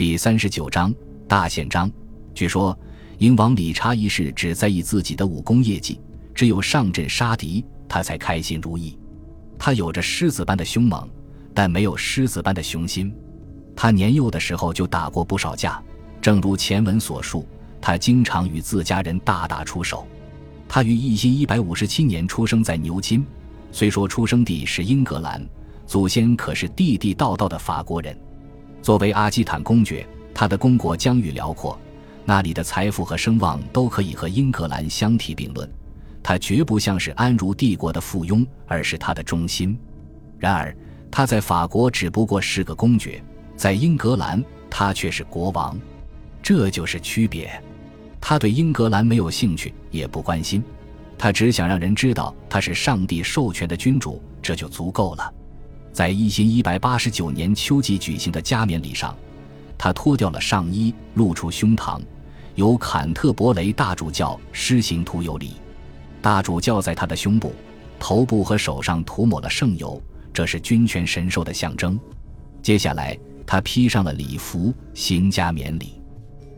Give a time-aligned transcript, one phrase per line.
[0.00, 0.94] 第三十九章
[1.28, 1.92] 大宪章。
[2.34, 2.74] 据说，
[3.18, 6.00] 英王理查一世只在意自己的武功业绩，
[6.34, 8.98] 只有上阵杀敌，他才开心如意。
[9.58, 11.06] 他有着狮子般的凶猛，
[11.52, 13.14] 但没有狮子般的雄心。
[13.76, 15.82] 他年幼的时候就打过不少架，
[16.22, 17.46] 正如前文所述，
[17.78, 20.06] 他经常与自家人大打出手。
[20.66, 23.22] 他于一七一百五十七年出生在牛津，
[23.70, 25.46] 虽说出生地是英格兰，
[25.86, 28.18] 祖先可是地地道道的法国人。
[28.82, 31.78] 作为阿基坦公爵，他的公国疆域辽阔，
[32.24, 35.70] 那里的财富和声望都可以和英格兰相提并论。
[36.22, 39.78] 他绝不像是安茹帝国的附庸，而是他的中心。
[40.38, 40.74] 然而，
[41.10, 43.22] 他在法国只不过是个公爵，
[43.56, 45.78] 在英格兰他却是国王，
[46.42, 47.50] 这就是区别。
[48.20, 50.62] 他对英格兰没有兴趣，也不关心，
[51.18, 55.32] 他只想让人知道他是上帝授权的君主，这就足够了。
[55.92, 59.16] 在一千一百八十九年秋季举行的加冕礼上，
[59.76, 62.00] 他脱掉了上衣，露出胸膛，
[62.54, 65.54] 由坎特伯雷大主教施行涂油礼。
[66.22, 67.52] 大主教在他的胸部、
[67.98, 70.00] 头部和手上涂抹了圣油，
[70.32, 71.98] 这是君权神授的象征。
[72.62, 76.00] 接下来，他披上了礼服，行加冕礼。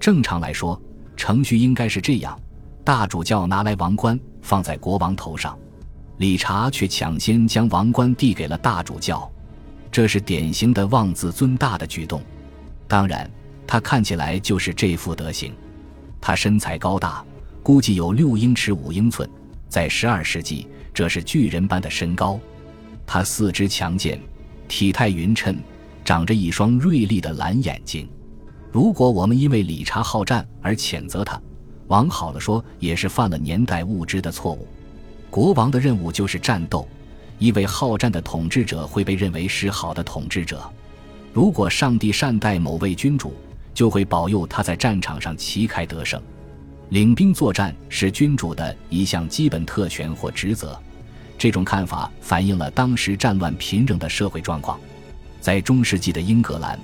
[0.00, 0.80] 正常来说，
[1.14, 2.38] 程序应该是这样：
[2.82, 5.56] 大主教拿来王冠，放在国王头上。
[6.20, 9.26] 理查却抢先将王冠递给了大主教，
[9.90, 12.22] 这是典型的妄自尊大的举动。
[12.86, 13.28] 当然，
[13.66, 15.54] 他看起来就是这副德行。
[16.20, 17.24] 他身材高大，
[17.62, 19.26] 估计有六英尺五英寸，
[19.66, 22.38] 在十二世纪这是巨人般的身高。
[23.06, 24.20] 他四肢强健，
[24.68, 25.56] 体态匀称，
[26.04, 28.06] 长着一双锐利的蓝眼睛。
[28.70, 31.40] 如果我们因为理查好战而谴责他，
[31.86, 34.68] 往好了说，也是犯了年代误知的错误。
[35.30, 36.86] 国王的任务就是战斗，
[37.38, 40.60] 一位好战的统治者会被认为是好的统治者。
[41.32, 43.32] 如果上帝善待某位君主，
[43.72, 46.20] 就会保佑他在战场上旗开得胜。
[46.88, 50.76] 领兵作战是君主的一项基本特权或职责。
[51.38, 54.78] 这种看法反映了当时战乱频仍的社会状况。
[55.40, 56.76] 在中世纪的英格兰，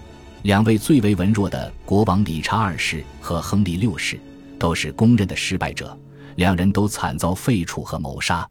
[0.44, 4.20] 两位最为文弱的国王理查二世和亨利六世
[4.56, 5.98] 都是公认的失败者。
[6.36, 8.48] 两人都惨遭废除和谋杀，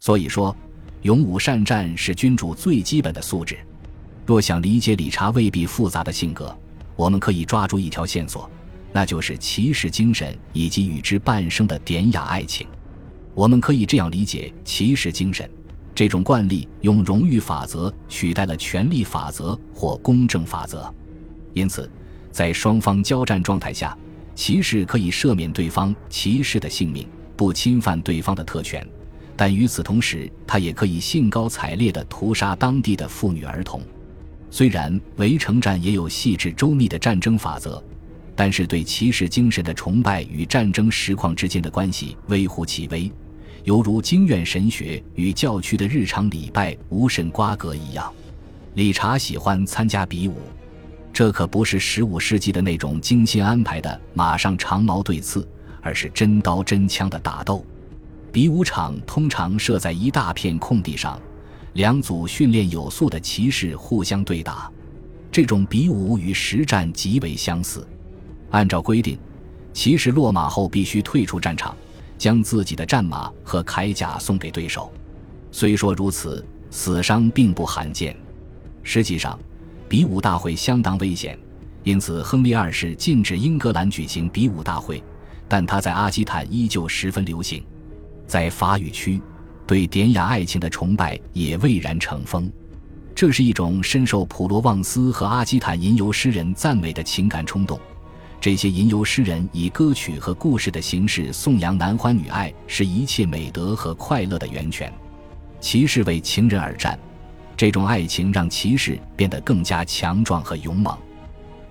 [0.00, 0.54] 所以说，
[1.02, 3.58] 勇武善战是君主最基本的素质。
[4.26, 6.56] 若想理解理查未必复杂的性格，
[6.94, 8.48] 我们可以抓住一条线索，
[8.92, 12.66] 那就是骑士精神以及与之伴生的典雅爱情。
[13.34, 15.48] 我们可以这样理解骑士精神：
[15.94, 20.92] 这种惯例用荣誉法则取代了权力法则或公正法则，
[21.54, 21.90] 因此，
[22.32, 23.96] 在双方交战状态下，
[24.34, 27.08] 骑士可以赦免对方骑士的性命。
[27.40, 28.86] 不侵犯对方的特权，
[29.34, 33.80] 但与此同时，他也可以兴高采烈地屠杀当地的妇女儿童。
[34.50, 37.82] 虽然围城战也有细致周密的战争法则，
[38.36, 43.10] 但是对骑士精神的崇拜与战争实况之间的关系微乎其微，
[43.64, 48.12] 犹如经院神学与教区的日常礼拜无甚瓜葛一样。
[48.74, 50.42] 理查喜欢参加比武，
[51.10, 55.48] 这可不是十五世纪的那种精心安排的马上长矛对刺。
[55.82, 57.64] 而是真刀真枪的打斗，
[58.30, 61.20] 比武场通常设在一大片空地上，
[61.74, 64.70] 两组训练有素的骑士互相对打。
[65.32, 67.86] 这种比武与实战极为相似。
[68.50, 69.18] 按照规定，
[69.72, 71.76] 骑士落马后必须退出战场，
[72.18, 74.92] 将自己的战马和铠甲送给对手。
[75.52, 78.16] 虽说如此，死伤并不罕见。
[78.82, 79.38] 实际上，
[79.88, 81.38] 比武大会相当危险，
[81.84, 85.02] 因此亨利二世禁止英格兰举行比武大会。
[85.50, 87.60] 但他在阿基坦依旧十分流行，
[88.24, 89.20] 在法语区，
[89.66, 92.48] 对典雅爱情的崇拜也蔚然成风。
[93.16, 97.80] 这是一种深受普罗旺斯和阿基坦吟游诗人赞美的情感冲动。
[98.40, 104.90] 这些吟游诗人以歌曲和故事的形式颂扬男欢女爱是一切美德和快乐的源泉。
[105.60, 106.96] 骑士为情人而战，
[107.56, 110.96] 这种爱情让骑士变得更加强壮和勇猛。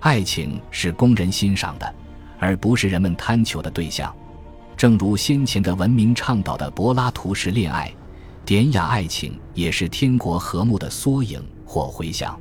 [0.00, 1.94] 爱情是供人欣赏的。
[2.40, 4.12] 而不是人们贪求的对象，
[4.76, 7.92] 正如先前的文明倡导的柏拉图式恋爱，
[8.44, 12.36] 典雅爱情也是天国和睦的缩影或回响。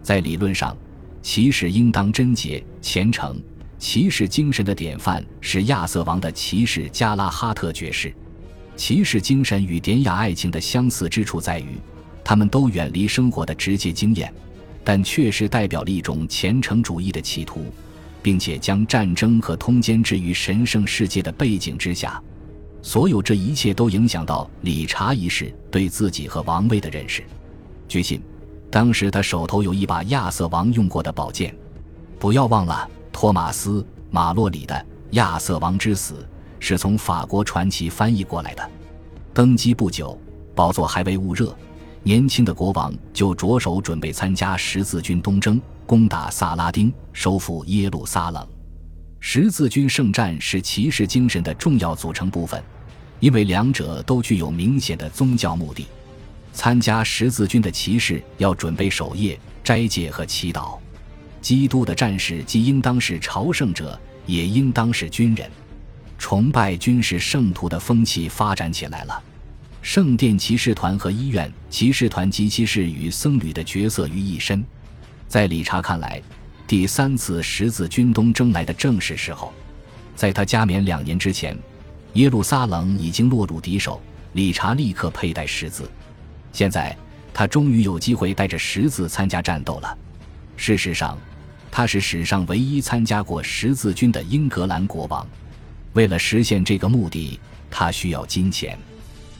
[0.00, 0.76] 在理论上，
[1.20, 3.38] 骑士应当贞洁虔诚。
[3.78, 8.14] 骑士精神的典范是亚瑟王的骑士加拉哈特爵士。
[8.76, 11.76] 骑士精神与典雅爱情的相似之处在于，
[12.22, 14.32] 他们都远离生活的直接经验，
[14.84, 17.66] 但确实代表了一种虔诚主义的企图。
[18.22, 22.22] 并且将战争和通奸置于神圣世界的背景之下，
[22.80, 27.22] 所有这一切都影响到理查一世对自己和王位的认识。
[27.88, 28.22] 据信，
[28.70, 31.54] 当时他手头有一把亚瑟王用过的宝剑，
[32.18, 34.74] 不要忘了，托马斯·马洛里的
[35.10, 36.14] 《亚瑟王之死》
[36.58, 38.70] 是从法国传奇翻译过来的。
[39.34, 40.18] 登基不久，
[40.54, 41.54] 宝座还未捂热，
[42.02, 45.60] 年轻的国王就着手准备参加十字军东征，
[45.92, 48.48] 攻打萨拉丁，收复耶路撒冷。
[49.20, 52.64] 十字军圣战是骑士精神的重要组成部分，
[53.20, 55.86] 因为两者都具有明显的宗教目的。
[56.54, 60.78] 参加十字军的骑士要准备守夜、斋戒和祈祷。
[61.42, 65.46] 基督的战士既应当是朝圣者，也应当是军人。
[66.16, 69.22] 崇拜军事圣徒的风气发展起来了。
[69.82, 74.64] 圣殿骑士团和医院骑士团及骑士与僧侣的角色于一身。
[75.32, 76.20] 在理查看来，
[76.66, 79.50] 第三次十字军东征来的正是时候。
[80.14, 81.56] 在他加冕两年之前，
[82.12, 83.98] 耶路撒冷已经落入敌手。
[84.34, 85.90] 理查立刻佩戴十字。
[86.52, 86.94] 现在，
[87.32, 89.96] 他终于有机会带着十字参加战斗了。
[90.58, 91.16] 事实上，
[91.70, 95.26] 他是史上唯一参加过十字军的英格兰国王。
[95.94, 97.40] 为了实现这个目的，
[97.70, 98.78] 他需要金钱。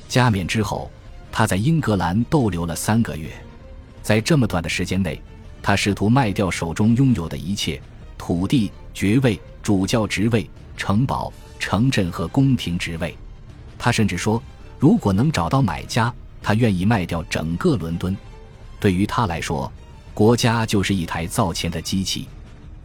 [0.09, 0.91] 加冕之后，
[1.31, 3.29] 他在英格兰逗留了三个月。
[4.01, 5.21] 在这么短的时间内，
[5.63, 7.81] 他试图卖掉手中拥有的一切：
[8.19, 13.17] 土地、爵位、主教职位、城堡、城镇和宫廷职位。
[13.79, 14.43] 他甚至说，
[14.79, 16.13] 如果能找到买家，
[16.43, 18.17] 他愿意卖掉整个伦敦。
[18.81, 19.73] 对于他来说，
[20.13, 22.29] 国家就是一台造钱的机器。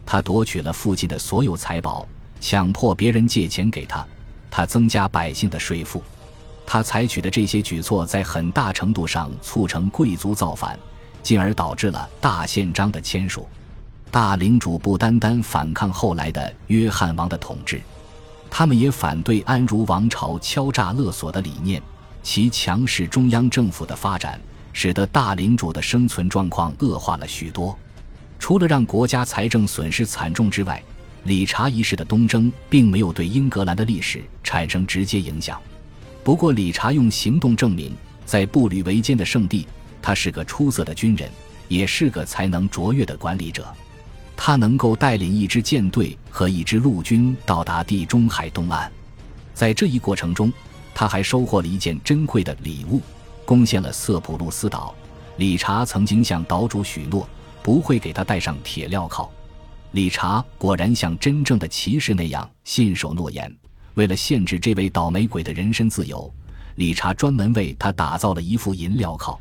[0.06, 2.06] 他夺取了附近的所有财宝。
[2.40, 4.06] 强迫别人借钱给他，
[4.48, 6.00] 他增加百姓的税负，
[6.64, 10.78] 他采取的这些举措在很大程度上促成贵族造反，
[11.22, 13.46] 进而导致了大宪章的签署。
[14.10, 17.80] 大领主不单单反抗后来的约翰王的统治，
[18.50, 21.82] 他们也反对安茹王朝敲诈勒索的理念。
[22.22, 24.40] 其强势中央政府的发展，
[24.72, 27.76] 使得大领主的生存状况恶化了许多。
[28.38, 30.82] 除了让国家财政损失惨重之外，
[31.24, 35.60] 理查一世的东征并没有对英格兰的历史产生直接影响，
[36.24, 37.94] 不过理查用行动证明，
[38.24, 39.66] 在步履维艰的圣地，
[40.00, 41.30] 他是个出色的军人，
[41.68, 43.66] 也是个才能卓越的管理者。
[44.36, 48.90] 他能够带领一支舰队和一支陆军到达地中海东岸，
[49.52, 50.52] 在这一过程中，
[50.94, 53.00] 他还收获了一件珍贵的礼物，
[53.44, 54.94] 攻陷了色普路斯岛。
[55.36, 57.28] 理查曾经向岛主许诺，
[57.62, 59.28] 不会给他戴上铁镣铐。
[59.92, 63.52] 理查果然像真正的骑士那样信守诺言。
[63.94, 66.32] 为了限制这位倒霉鬼的人身自由，
[66.76, 69.40] 理查专门为他打造了一副银镣铐。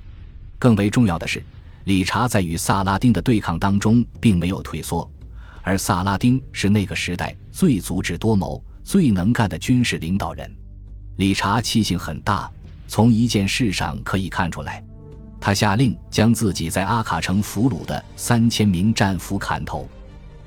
[0.59, 1.44] 更为重要的是，
[1.86, 5.09] 理查在与萨拉丁的对抗当中并没有退缩，
[5.62, 10.51] 而萨拉丁是那个时代最足智多谋、最能干的军事领导人。
[11.18, 12.50] 理查气性很大，
[12.88, 14.83] 从一件事上可以看出来，
[15.39, 19.88] 他下令将自己在阿卡城俘虏的三千名战俘砍头。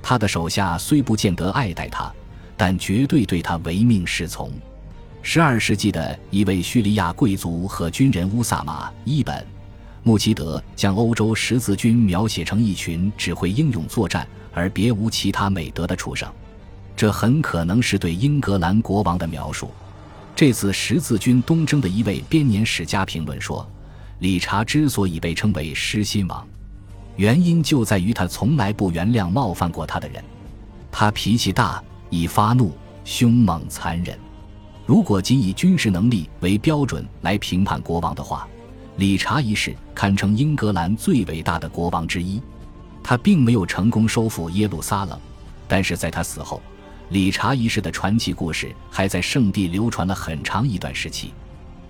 [0.02, 2.12] 他的手下虽不见得爱戴他，
[2.56, 4.50] 但绝对对他唯命是从。
[5.22, 9.36] 十二世纪的一位叙利亚贵族和军人乌萨马·伊本·
[10.02, 16.28] 穆奇德将欧洲十字军描写成一群只会英勇作战而别无其他美德的畜生，
[16.96, 19.70] 这很可能是对英格兰国王的描述。
[20.34, 23.68] 这次十字军东征的一位编年史家评论说
[24.20, 26.46] ：“理查之所以被称为失心王。”
[27.16, 30.24] 原因就在于他从来不原谅冒犯过他的人，
[30.90, 32.72] 他脾气大，易发怒，
[33.04, 34.18] 凶猛残忍。
[34.86, 38.48] 如果仅以军事能力为标准来评判国王的话，
[38.96, 42.40] 理查一世堪称英格兰最伟大的国王之一。
[43.02, 45.18] 他并没有成功收复耶路撒冷，
[45.66, 46.60] 但是在他死后，
[47.08, 51.32] 理查一世的传奇故事还在圣地流传了很长一段时期。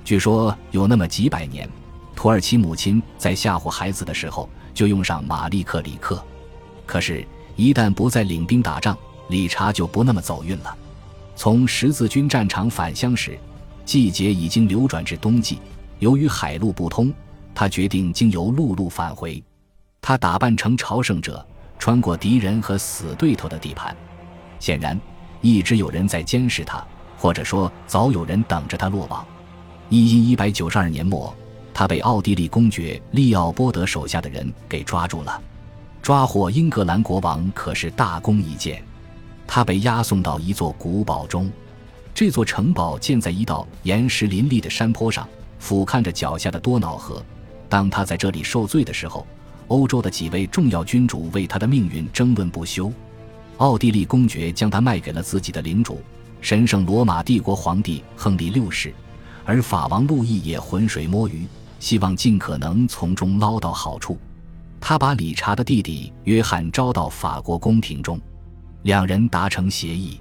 [0.04, 1.68] 据说有那么几百年，
[2.14, 4.48] 土耳其母亲在吓唬孩子的时候。
[4.72, 6.24] 就用上马利克里克，
[6.86, 7.26] 可是，
[7.56, 8.96] 一旦不再领兵打仗，
[9.28, 10.74] 理查就不那么走运了。
[11.34, 13.36] 从十字军战场返乡时，
[13.84, 15.58] 季节已经流转至冬季。
[16.00, 17.12] 由于海路不通，
[17.54, 19.42] 他决定经由陆路返回。
[20.00, 21.46] 他打扮成朝圣者，
[21.78, 23.94] 穿过敌人和死对头的地盘。
[24.58, 24.98] 显然，
[25.42, 26.84] 一直有人在监视他，
[27.16, 29.24] 或者说，早有人等着他落网。
[29.90, 31.32] 一一一百九十二年末。
[31.72, 35.40] 他被奥地利公爵利奥波德手下的人给抓住了，
[36.02, 38.82] 抓获英格兰国王可是大功一件。
[39.46, 41.50] 他被押送到一座古堡中，
[42.12, 45.26] 这座城堡建在一道岩石林立的山坡上，
[45.60, 47.24] 俯瞰着脚下的多瑙河。
[47.68, 49.24] 当他在这里受罪的时候，
[49.68, 52.92] 欧洲的几位重要君主为他的命运争论不休。
[53.58, 56.00] 奥地利公爵将他卖给了自己的领主
[56.40, 58.92] 神圣罗马帝国皇帝亨利六世，
[59.44, 61.46] 而法王路易也浑水摸鱼。
[61.78, 64.18] 希望尽可能从中捞到好处。
[64.80, 68.20] 他把理查的弟弟约翰招到法国宫廷中，
[68.82, 70.20] 两人达成协议，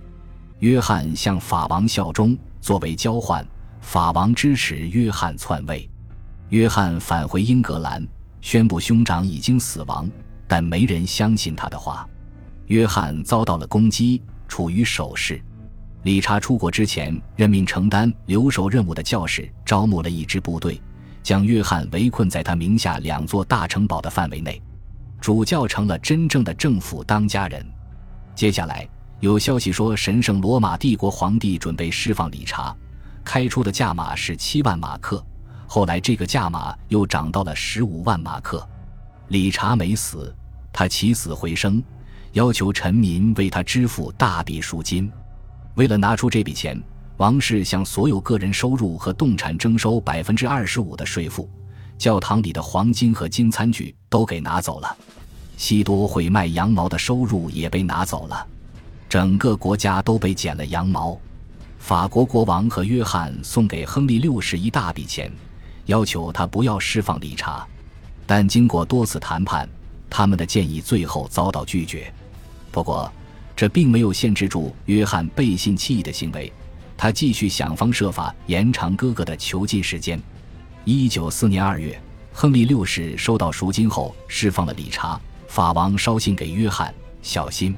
[0.59, 3.45] 约翰向法王效忠，作为交换，
[3.81, 5.89] 法王支持约翰篡位。
[6.49, 8.05] 约翰返回英格兰，
[8.41, 10.09] 宣布兄长已经死亡，
[10.47, 12.07] 但没人相信他的话。
[12.67, 15.41] 约翰遭到了攻击，处于守势。
[16.03, 20.81] 理查出国之前，任命承担留守任务的教士招募了一支部队。
[21.21, 24.59] 将约翰围困在他名下两座大城堡的范围内，
[25.19, 27.63] 主教成了真正的政府当家人。
[28.33, 28.87] 接下来
[29.19, 32.75] 有消息说，神圣罗马帝国皇帝准备释放理查，
[33.29, 35.23] 开出的价码是七万马克。
[35.67, 38.67] 后来这个价码又涨到了十五万马克。
[39.27, 40.35] 理查没死，
[40.73, 41.83] 他起死回生，
[42.31, 45.11] 要求臣民为他支付大笔赎金。
[45.75, 46.81] 为了拿出这笔钱。
[47.17, 51.47] 王室向所有个人收入和动产征收百分之二十五的税赋，
[51.97, 54.97] 教堂里的黄金和金餐具都给拿走了，
[55.57, 58.47] 西多会卖羊毛的收入也被拿走了，
[59.09, 61.19] 整个国家都被剪了羊毛。
[61.79, 65.31] 法国国王和约翰送给亨利六世一大笔钱，
[65.85, 67.65] 要求他不要释放理查，
[68.27, 69.67] 但经过多次谈判，
[70.07, 72.13] 他们的建议最后遭到拒绝。
[72.69, 73.11] 不过，
[73.55, 76.51] 这并没有限制住约翰背信弃义的行为。
[76.95, 80.21] 他继续想方设法延长哥哥的囚禁时间。
[80.83, 81.99] 一九四年二月，
[82.33, 85.19] 亨利六世收到赎金后释放了理查。
[85.47, 86.93] 法王捎信给约翰
[87.23, 87.75] ：“小心，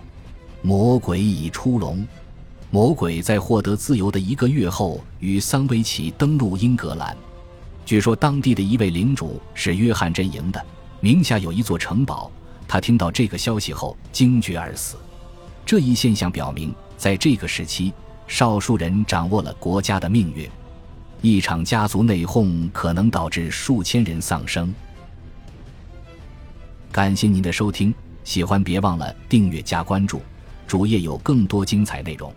[0.62, 2.06] 魔鬼已出笼。”
[2.74, 7.16] 魔鬼在获得自由的一个月后，与桑维奇登陆英格兰。
[7.86, 10.66] 据说当地的一位领主是约翰阵营的，
[11.02, 12.32] 名下有一座城堡。
[12.70, 14.96] 他听到这个消息后惊厥而死。
[15.66, 17.94] 这一现象表明，在这个时期。
[18.26, 20.50] 少数人掌握了国家的命运，
[21.22, 24.74] 一场家族内讧可能导致数千人丧生。
[26.94, 30.22] 感谢您的收听，喜欢别忘了订阅加关注，
[30.66, 32.34] 主页有更多精彩内容。